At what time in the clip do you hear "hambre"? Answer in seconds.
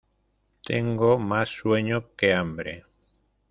2.33-2.85